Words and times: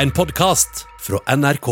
En 0.00 0.08
podkast 0.10 0.86
fra 1.04 1.18
NRK. 1.36 1.66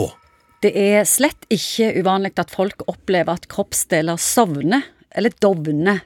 Det 0.60 0.74
er 0.76 1.06
slett 1.08 1.46
ikke 1.54 1.94
uvanlig 1.96 2.34
at 2.36 2.50
folk 2.52 2.82
opplever 2.84 3.38
at 3.38 3.46
kroppsdeler 3.48 4.20
sovner, 4.20 4.82
eller 5.16 5.32
dovner. 5.40 6.02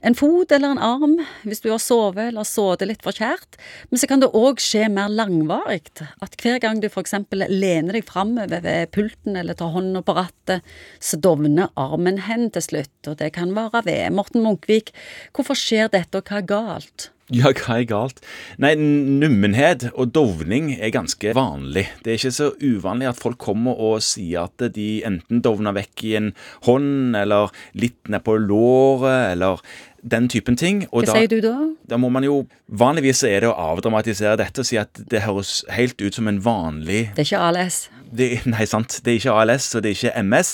En 0.00 0.16
fot 0.16 0.54
eller 0.56 0.72
en 0.72 0.80
arm, 0.80 1.18
hvis 1.44 1.60
du 1.60 1.68
har 1.68 1.82
sovet 1.84 2.30
eller 2.30 2.48
sittet 2.48 2.88
litt 2.88 3.04
for 3.04 3.12
kjært. 3.12 3.58
Men 3.90 4.00
så 4.00 4.08
kan 4.08 4.24
det 4.24 4.30
òg 4.32 4.62
skje 4.64 4.88
mer 4.94 5.12
langvarig. 5.12 5.82
At 6.24 6.38
hver 6.40 6.62
gang 6.64 6.80
du 6.80 6.88
f.eks. 6.88 7.12
lener 7.34 7.98
deg 7.98 8.08
framover 8.08 8.64
ved 8.64 8.94
pulten 8.96 9.36
eller 9.36 9.58
tar 9.60 9.74
hånda 9.76 10.00
på 10.00 10.16
rattet, 10.16 10.76
så 10.96 11.20
dovner 11.20 11.68
armen 11.76 12.22
hen 12.24 12.48
til 12.56 12.64
slutt. 12.70 12.94
Og 13.04 13.20
det 13.20 13.34
kan 13.36 13.52
være 13.52 13.84
ved 13.84 14.16
Morten 14.16 14.48
Munkvik. 14.48 14.94
Hvorfor 15.36 15.60
skjer 15.60 15.92
dette, 15.92 16.24
og 16.24 16.24
hva 16.24 16.40
er 16.40 16.48
galt? 16.54 17.10
Ja, 17.32 17.48
hva 17.56 17.78
er 17.80 17.86
galt? 17.88 18.18
Nei, 18.60 18.74
nummenhet 18.76 19.86
og 19.94 20.12
dovning 20.12 20.74
er 20.74 20.92
ganske 20.92 21.32
vanlig. 21.36 21.86
Det 22.04 22.12
er 22.12 22.18
ikke 22.18 22.34
så 22.36 22.50
uvanlig 22.60 23.08
at 23.08 23.20
folk 23.20 23.38
kommer 23.40 23.78
og 23.80 24.02
sier 24.04 24.44
at 24.50 24.66
de 24.74 24.88
enten 25.08 25.40
dovner 25.44 25.72
vekk 25.76 26.04
i 26.04 26.12
en 26.20 26.30
hånd, 26.66 27.16
eller 27.16 27.54
litt 27.80 28.12
nedpå 28.12 28.36
låret, 28.44 29.32
eller 29.32 29.62
den 30.04 30.28
typen 30.28 30.58
ting. 30.60 30.82
Og 30.90 31.06
Hva 31.06 31.14
da, 31.14 31.16
sier 31.16 31.32
du 31.32 31.38
da? 31.40 31.54
Da 31.88 31.96
må 32.00 32.10
man 32.12 32.26
jo 32.26 32.42
Vanligvis 32.68 33.22
er 33.28 33.44
det 33.44 33.48
å 33.48 33.56
avdramatisere 33.72 34.36
dette 34.40 34.60
og 34.60 34.68
si 34.68 34.76
at 34.80 35.00
det 35.08 35.22
høres 35.24 35.62
helt 35.72 36.00
ut 36.00 36.16
som 36.16 36.28
en 36.28 36.40
vanlig 36.44 37.06
Det 37.14 37.24
er 37.24 37.28
ikke 37.28 37.42
ALS? 37.48 37.78
Det, 38.14 38.28
nei, 38.48 38.66
sant. 38.68 39.00
Det 39.04 39.14
er 39.14 39.20
ikke 39.22 39.38
ALS, 39.40 39.70
og 39.74 39.84
det 39.84 39.94
er 39.94 39.96
ikke 39.98 40.24
MS 40.28 40.52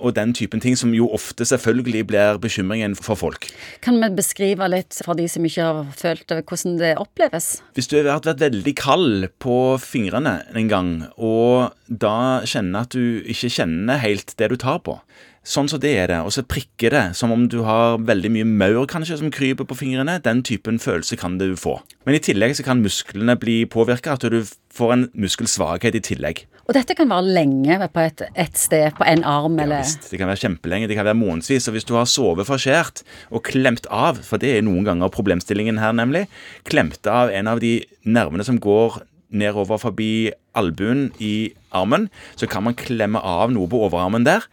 og 0.00 0.16
den 0.16 0.34
typen 0.36 0.62
ting, 0.62 0.76
som 0.78 0.94
jo 0.96 1.08
ofte 1.14 1.46
selvfølgelig 1.46 2.04
blir 2.10 2.40
bekymringen 2.42 2.96
for 2.98 3.18
folk. 3.20 3.48
Kan 3.84 4.00
vi 4.02 4.10
beskrive 4.16 4.68
litt 4.72 4.98
for 5.04 5.18
de 5.18 5.28
som 5.30 5.46
ikke 5.46 5.68
har 5.68 5.92
følt 5.96 6.26
det, 6.30 6.42
hvordan 6.48 6.78
det 6.80 6.94
oppleves? 7.00 7.50
Hvis 7.76 7.90
du 7.90 8.00
har 8.00 8.10
vært 8.24 8.40
veldig 8.42 8.74
kald 8.80 9.28
på 9.42 9.56
fingrene 9.82 10.40
en 10.56 10.70
gang, 10.70 10.92
og 11.16 11.76
da 11.86 12.42
kjenner 12.48 12.86
at 12.86 12.94
du 12.96 13.20
ikke 13.28 13.52
kjenner 13.60 14.00
helt 14.02 14.34
det 14.40 14.52
du 14.52 14.58
tar 14.60 14.80
på, 14.86 15.00
Sånn 15.40 15.70
som 15.72 15.80
det 15.80 15.94
er 15.96 16.10
det, 16.10 16.18
og 16.20 16.34
så 16.34 16.42
prikker 16.44 16.92
det 16.92 17.04
som 17.16 17.32
om 17.32 17.46
du 17.48 17.62
har 17.64 17.96
veldig 18.04 18.28
mye 18.34 18.44
maur 18.44 18.84
kanskje 18.90 19.16
som 19.22 19.30
kryper 19.32 19.64
på 19.64 19.78
fingrene. 19.78 20.18
Den 20.20 20.42
typen 20.44 20.76
følelse 20.78 21.16
kan 21.16 21.38
du 21.40 21.54
få. 21.56 21.78
Men 22.04 22.18
i 22.18 22.20
tillegg 22.20 22.58
så 22.58 22.66
kan 22.66 22.82
musklene 22.84 23.38
bli 23.40 23.62
påvirka, 23.64 24.18
at 24.18 24.28
du 24.28 24.42
får 24.76 24.92
en 24.92 25.06
muskelsvakhet 25.16 25.96
i 25.96 26.04
tillegg. 26.10 26.44
Og 26.68 26.76
dette 26.76 26.94
kan 26.94 27.08
være 27.10 27.32
lenge 27.34 27.80
på 27.88 28.04
et, 28.04 28.20
et 28.36 28.60
sted, 28.60 28.92
på 28.94 29.06
en 29.08 29.24
arm 29.26 29.56
eller 29.64 29.88
Visst, 29.90 30.12
det 30.12 30.20
kan 30.20 30.30
være 30.30 30.44
kjempelenge, 30.44 30.86
det 30.86 30.94
kan 30.94 31.08
være 31.08 31.18
månedsvis. 31.18 31.66
Og 31.66 31.74
hvis 31.74 31.86
du 31.88 31.96
har 31.96 32.06
sovet 32.06 32.46
for 32.46 32.62
skjært 32.62 33.02
og 33.34 33.42
klemt 33.48 33.88
av, 33.90 34.20
for 34.22 34.38
det 34.38 34.52
er 34.54 34.62
noen 34.62 34.86
ganger 34.86 35.10
problemstillingen 35.10 35.80
her, 35.82 35.94
nemlig, 35.96 36.28
klemt 36.68 37.06
av 37.10 37.32
en 37.34 37.50
av 37.50 37.62
de 37.62 37.80
nervene 38.06 38.46
som 38.46 38.60
går 38.62 39.00
nedover 39.34 39.80
forbi 39.82 40.30
albuen 40.58 41.08
i 41.22 41.50
armen, 41.74 42.06
så 42.38 42.46
kan 42.50 42.66
man 42.66 42.78
klemme 42.78 43.18
av 43.18 43.50
noe 43.54 43.70
på 43.70 43.82
overarmen 43.86 44.26
der 44.26 44.46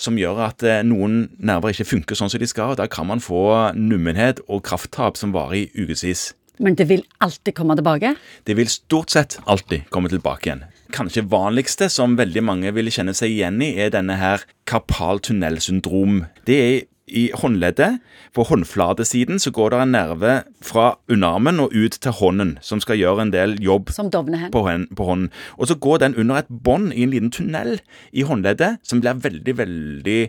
som 0.00 0.16
gjør 0.20 0.40
at 0.48 0.64
eh, 0.66 0.80
noen 0.84 1.26
nerver 1.40 1.72
ikke 1.72 1.88
funker 1.88 2.18
sånn 2.18 2.32
som 2.32 2.40
de 2.42 2.48
skal. 2.48 2.74
og 2.74 2.80
Da 2.80 2.88
kan 2.90 3.08
man 3.08 3.24
få 3.24 3.72
nummenhet 3.76 4.44
og 4.48 4.64
krafttap 4.68 5.20
som 5.20 5.32
varer 5.36 5.62
i 5.62 5.66
ukevis. 5.72 6.32
Men 6.58 6.76
det 6.76 6.88
vil 6.90 7.04
alltid 7.24 7.54
komme 7.56 7.76
tilbake? 7.78 8.14
Det 8.44 8.56
vil 8.58 8.68
stort 8.68 9.10
sett 9.10 9.38
alltid 9.44 9.88
komme 9.90 10.12
tilbake 10.12 10.48
igjen. 10.50 10.64
Kanskje 10.92 11.24
vanligste, 11.24 11.88
som 11.88 12.18
veldig 12.18 12.42
mange 12.44 12.72
vil 12.76 12.90
kjenne 12.92 13.14
seg 13.16 13.32
igjen 13.32 13.62
i, 13.64 13.72
er 13.80 13.94
denne 13.94 14.18
her 14.20 14.44
karpaltunnelsyndrom. 14.68 16.26
Det 16.44 16.58
er 16.60 16.74
i 17.12 17.30
håndleddet. 17.34 18.00
På 18.32 18.44
håndflatesiden 18.48 19.40
så 19.42 19.50
går 19.52 19.72
det 19.72 19.80
en 19.82 19.92
nerve 19.92 20.34
fra 20.64 20.86
underarmen 21.12 21.60
og 21.60 21.74
ut 21.74 21.98
til 22.00 22.14
hånden, 22.16 22.54
som 22.64 22.80
skal 22.80 23.00
gjøre 23.00 23.26
en 23.26 23.34
del 23.34 23.56
jobb 23.62 23.90
på, 23.92 24.08
på 24.52 25.08
hånden. 25.08 25.28
Og 25.58 25.68
så 25.68 25.76
går 25.76 26.04
den 26.04 26.16
under 26.16 26.40
et 26.40 26.48
bånd 26.48 26.92
i 26.92 27.04
en 27.04 27.12
liten 27.12 27.32
tunnel 27.34 27.80
i 28.12 28.24
håndleddet, 28.28 28.80
som 28.82 29.02
blir 29.02 29.20
veldig, 29.20 29.56
veldig 29.58 30.20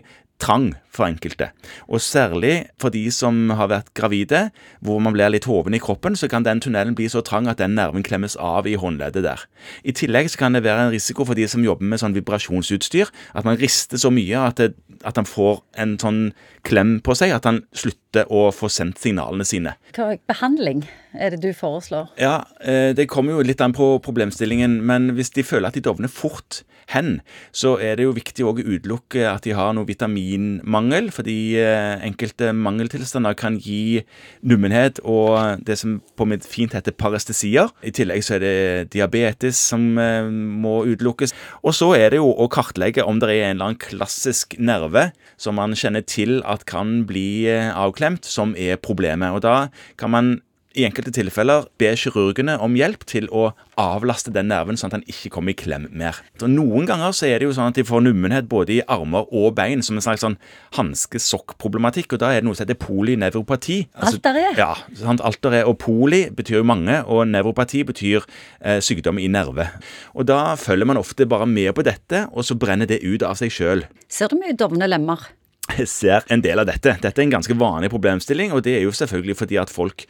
trang 0.42 0.74
for 0.94 1.06
enkelte. 1.06 1.48
Og 1.88 2.00
særlig 2.02 2.66
for 2.78 2.94
de 2.94 3.02
som 3.14 3.50
har 3.56 3.70
vært 3.70 3.90
gravide, 3.98 4.48
hvor 4.84 5.00
man 5.02 5.14
blir 5.16 5.32
litt 5.32 5.48
hoven 5.50 5.74
i 5.74 5.80
kroppen, 5.82 6.16
så 6.18 6.28
kan 6.30 6.46
den 6.46 6.62
tunnelen 6.62 6.94
bli 6.94 7.08
så 7.10 7.22
trang 7.24 7.48
at 7.50 7.58
den 7.58 7.74
nerven 7.78 8.04
klemmes 8.06 8.36
av 8.36 8.68
i 8.70 8.76
håndleddet 8.78 9.24
der. 9.26 9.44
I 9.82 9.94
tillegg 9.96 10.30
så 10.30 10.44
kan 10.44 10.54
det 10.54 10.64
være 10.66 10.86
en 10.86 10.94
risiko 10.94 11.26
for 11.26 11.38
de 11.38 11.46
som 11.50 11.64
jobber 11.64 11.86
med 11.90 12.02
sånn 12.02 12.14
vibrasjonsutstyr, 12.16 13.10
at 13.34 13.46
man 13.46 13.58
rister 13.60 14.00
så 14.00 14.12
mye 14.14 14.42
at, 14.50 14.60
det, 14.60 14.74
at 15.02 15.18
han 15.18 15.28
får 15.28 15.62
en 15.82 15.96
sånn 16.02 16.20
klem 16.66 16.98
på 17.04 17.16
seg 17.18 17.34
at 17.34 17.48
han 17.48 17.64
slutter 17.76 18.30
å 18.32 18.48
få 18.54 18.70
sendt 18.72 19.02
signalene 19.02 19.46
sine. 19.48 19.74
Hva 19.96 20.14
behandling 20.30 20.84
er 21.14 21.34
det 21.34 21.42
du 21.42 21.50
foreslår? 21.56 22.12
Ja, 22.20 22.44
eh, 22.60 22.92
Det 22.94 23.08
kommer 23.10 23.34
jo 23.34 23.46
litt 23.46 23.60
an 23.60 23.74
på 23.74 23.98
problemstillingen, 24.02 24.80
men 24.82 25.14
hvis 25.14 25.34
de 25.34 25.42
føler 25.42 25.68
at 25.68 25.74
de 25.74 25.82
dovner 25.84 26.08
fort 26.08 26.62
hen, 26.92 27.20
så 27.52 27.76
er 27.80 27.96
det 27.96 28.06
jo 28.06 28.14
viktig 28.16 28.44
å 28.44 28.54
utelukke 28.58 29.24
at 29.28 29.46
de 29.46 29.54
har 29.56 29.72
noe 29.76 29.88
vitaminmangel 30.24 30.84
mangel, 30.84 31.10
fordi 31.12 31.56
eh, 31.60 32.04
enkelte 32.04 32.52
mangeltilstander 32.52 33.34
kan 33.38 33.58
gi 33.58 34.02
nummenhet 34.42 35.00
og 35.04 35.64
det 35.64 35.78
som 35.80 36.00
på 36.16 36.26
mitt 36.28 36.46
fint 36.46 36.74
heter 36.74 36.92
parestesier. 36.92 37.70
I 37.82 37.92
tillegg 37.94 38.24
så 38.24 38.36
er 38.36 38.44
det 38.44 38.92
diabetes 38.94 39.56
som 39.56 39.98
eh, 39.98 40.24
må 40.28 40.84
utelukkes. 40.88 41.34
Og 41.62 41.74
så 41.74 41.92
er 41.98 42.14
det 42.14 42.22
jo 42.22 42.30
å 42.30 42.48
kartlegge 42.48 43.04
om 43.04 43.20
det 43.20 43.30
er 43.32 43.50
en 43.50 43.56
eller 43.56 43.72
annen 43.72 43.82
klassisk 43.82 44.56
nerve 44.58 45.10
som 45.36 45.58
man 45.58 45.76
kjenner 45.76 46.04
til 46.06 46.40
at 46.46 46.66
kan 46.70 47.04
bli 47.08 47.46
eh, 47.50 47.70
avklemt, 47.74 48.24
som 48.24 48.54
er 48.56 48.80
problemet. 48.80 49.34
Og 49.34 49.44
da 49.44 49.68
kan 50.00 50.14
man 50.14 50.34
i 50.74 50.84
enkelte 50.86 51.12
tilfeller 51.14 51.68
be 51.78 51.92
kirurgene 51.98 52.56
om 52.62 52.74
hjelp 52.78 53.04
til 53.06 53.28
å 53.30 53.52
avlaste 53.80 54.32
den 54.34 54.48
nerven, 54.50 54.76
sånn 54.78 54.90
at 54.90 54.96
den 54.98 55.06
ikke 55.10 55.30
kommer 55.36 55.54
i 55.54 55.58
klem 55.58 55.86
mer. 55.94 56.18
Så 56.40 56.48
Noen 56.50 56.86
ganger 56.88 57.14
så 57.14 57.28
er 57.28 57.38
det 57.40 57.48
jo 57.48 57.54
sånn 57.56 57.70
at 57.70 57.78
de 57.78 57.84
får 57.86 58.02
nummenhet 58.04 58.48
både 58.50 58.76
i 58.76 58.80
armer 58.90 59.26
og 59.34 59.54
bein, 59.58 59.82
som 59.86 59.98
en 59.98 60.04
slags 60.04 60.22
sånn 60.24 60.36
hanske-sokk-problematikk. 60.78 62.12
og 62.14 62.22
Da 62.22 62.32
er 62.32 62.40
det 62.42 62.48
noe 62.48 62.58
som 62.58 62.66
heter 62.66 62.78
polynevropati. 62.80 63.78
Altså, 63.94 64.18
Alteret? 64.18 64.58
Ja. 64.58 64.74
sant, 64.98 65.22
Alteret 65.24 65.66
og 65.70 65.78
poli 65.82 66.24
betyr 66.30 66.60
jo 66.60 66.66
mange, 66.66 67.00
og 67.06 67.26
nevropati 67.30 67.84
betyr 67.86 68.24
eh, 68.60 68.80
sykdom 68.84 69.18
i 69.18 69.28
nerve. 69.30 69.68
Og 70.14 70.26
Da 70.26 70.54
følger 70.58 70.86
man 70.86 70.98
ofte 70.98 71.26
bare 71.26 71.46
med 71.46 71.74
på 71.74 71.84
dette, 71.86 72.26
og 72.32 72.44
så 72.44 72.58
brenner 72.58 72.86
det 72.90 73.02
ut 73.04 73.22
av 73.22 73.38
seg 73.38 73.52
sjøl. 73.54 73.86
Ser 74.08 74.28
du 74.28 74.38
mye 74.40 74.56
dovne 74.56 74.88
lemmer? 74.90 75.30
Jeg 75.78 75.88
ser 75.88 76.24
en 76.28 76.42
del 76.44 76.60
av 76.60 76.66
dette. 76.68 76.98
Dette 77.00 77.20
er 77.20 77.24
en 77.24 77.32
ganske 77.38 77.54
vanlig 77.56 77.88
problemstilling, 77.90 78.52
og 78.52 78.62
det 78.66 78.76
er 78.78 78.82
jo 78.84 78.92
selvfølgelig 78.92 79.36
fordi 79.38 79.56
at 79.62 79.72
folk 79.72 80.04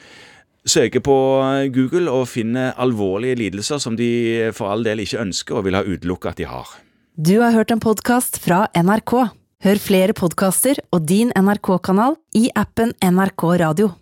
søker 0.69 1.03
på 1.05 1.17
Google 1.75 2.11
og 2.13 2.29
finner 2.33 2.75
alvorlige 2.81 3.39
lidelser 3.43 3.81
som 3.83 3.97
de 3.97 4.51
for 4.57 4.73
all 4.73 4.85
del 4.87 5.05
ikke 5.05 5.23
ønsker 5.23 5.61
og 5.61 5.67
vil 5.69 5.79
ha 5.79 5.85
utelukket 5.85 6.35
at 6.35 6.43
de 6.43 6.49
har. 6.51 6.77
Du 7.15 7.39
har 7.41 7.55
hørt 7.55 7.71
en 7.71 7.83
podkast 7.83 8.41
fra 8.43 8.67
NRK. 8.75 9.15
Hør 9.65 9.79
flere 9.81 10.13
podkaster 10.13 10.81
og 10.93 11.07
din 11.09 11.31
NRK-kanal 11.33 12.19
i 12.37 12.49
appen 12.59 12.93
NRK 13.01 13.45
Radio. 13.63 13.95